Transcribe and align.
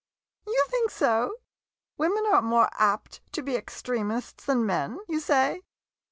You 0.47 0.65
think 0.69 0.89
so? 0.89 1.35
Women 1.95 2.25
are 2.25 2.41
more 2.41 2.69
apt 2.73 3.21
to 3.33 3.43
be 3.43 3.55
extremists 3.55 4.43
than 4.45 4.65
men— 4.65 4.97
you 5.07 5.19
say? 5.19 5.61